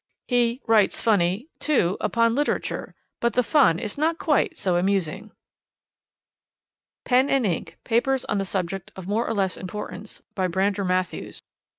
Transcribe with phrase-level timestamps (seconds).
[0.27, 5.29] He 'writes funny,' too, upon literature, but the fun is not quite so amusing.
[7.05, 10.23] Pen and Ink: Papers on Subjects of More or Less Importance.
[10.33, 11.43] By Brander Matthews.